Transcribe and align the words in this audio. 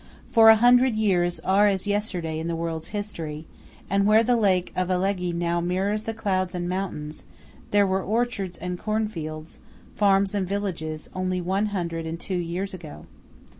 For 0.31 0.49
a 0.49 0.55
hundred 0.55 0.95
years 0.95 1.39
are 1.41 1.67
as 1.67 1.85
yesterday 1.85 2.39
in 2.39 2.47
the 2.47 2.55
world's 2.55 2.87
history, 2.87 3.45
and 3.87 4.07
where 4.07 4.23
the 4.23 4.35
lake 4.35 4.73
of 4.75 4.89
Alleghe 4.89 5.31
now 5.35 5.61
mirrors 5.61 6.05
the 6.05 6.13
clouds 6.15 6.55
and 6.55 6.65
the 6.65 6.69
mountains, 6.69 7.23
there 7.69 7.85
were 7.85 8.01
orchards 8.01 8.57
and 8.57 8.79
cornfields, 8.79 9.59
farms 9.93 10.33
and 10.33 10.47
villages, 10.47 11.07
only 11.13 11.39
one 11.39 11.67
hundred 11.67 12.07
and 12.07 12.19
two 12.19 12.33
years 12.33 12.73
ago. 12.73 13.05